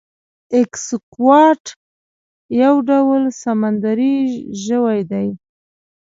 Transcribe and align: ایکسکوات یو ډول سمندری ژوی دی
ایکسکوات 0.55 1.63
یو 2.61 2.75
ډول 2.89 3.23
سمندری 3.43 4.15
ژوی 4.63 4.99
دی 5.11 5.27